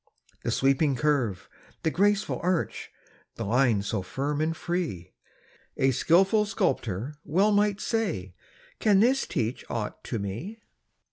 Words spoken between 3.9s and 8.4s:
firm and free; A skilful sculptor well might say: